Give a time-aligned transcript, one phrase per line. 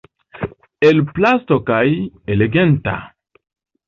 [0.87, 1.83] El plasto kaj
[2.37, 2.95] „eleganta“.